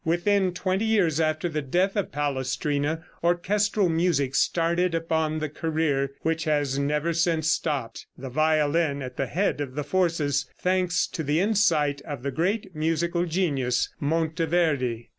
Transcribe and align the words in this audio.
Within 0.03 0.51
twenty 0.51 0.85
years 0.85 1.19
after 1.19 1.47
the 1.47 1.61
death 1.61 1.95
of 1.95 2.11
Palestrina 2.11 3.03
orchestral 3.23 3.87
music 3.87 4.33
started 4.33 4.95
upon 4.95 5.37
the 5.37 5.47
career 5.47 6.13
which 6.23 6.45
has 6.45 6.79
never 6.79 7.13
since 7.13 7.51
stopped, 7.51 8.07
the 8.17 8.31
violin 8.31 9.03
at 9.03 9.15
the 9.15 9.27
head 9.27 9.61
of 9.61 9.75
the 9.75 9.83
forces, 9.83 10.47
thanks 10.57 11.05
to 11.05 11.21
the 11.21 11.39
insight 11.39 12.01
of 12.01 12.23
the 12.23 12.31
great 12.31 12.75
musical 12.75 13.25
genius, 13.27 13.89
Monteverde. 13.99 15.09